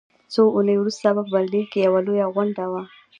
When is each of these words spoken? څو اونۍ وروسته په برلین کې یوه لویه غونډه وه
څو 0.33 0.41
اونۍ 0.55 0.75
وروسته 0.77 1.07
په 1.17 1.23
برلین 1.33 1.65
کې 1.71 1.79
یوه 1.87 1.99
لویه 2.07 2.25
غونډه 2.35 2.65
وه 2.71 2.81